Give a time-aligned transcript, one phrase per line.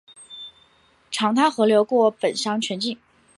[1.11, 2.97] 长滩河流过本乡全境。